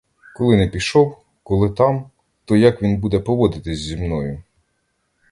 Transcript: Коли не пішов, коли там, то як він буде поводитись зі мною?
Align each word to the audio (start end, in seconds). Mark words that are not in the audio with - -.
Коли 0.35 0.57
не 0.57 0.67
пішов, 0.67 1.17
коли 1.43 1.69
там, 1.69 2.09
то 2.45 2.55
як 2.55 2.81
він 2.81 2.97
буде 2.97 3.19
поводитись 3.19 3.79
зі 3.79 3.97
мною? 3.97 4.43